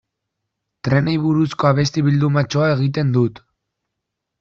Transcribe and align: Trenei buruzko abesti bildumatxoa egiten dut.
Trenei 0.87 1.13
buruzko 1.27 1.69
abesti 1.75 2.05
bildumatxoa 2.11 2.75
egiten 2.77 3.17
dut. 3.23 3.43